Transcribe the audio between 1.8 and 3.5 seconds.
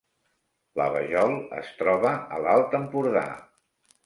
troba a l’Alt Empordà